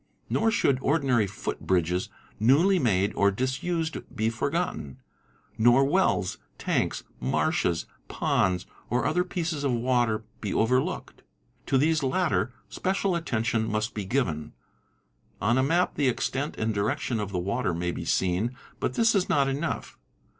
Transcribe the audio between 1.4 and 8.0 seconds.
bridges newly made or disused be forgotten; nor wells, tanks, marshes, |